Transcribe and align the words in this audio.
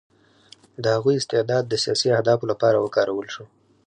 د 0.83 0.83
هغوی 0.95 1.15
استعداد 1.17 1.63
د 1.67 1.73
سیاسي 1.83 2.07
اهدافو 2.17 2.49
لپاره 2.51 2.77
وکارول 2.79 3.27
شو 3.33 3.45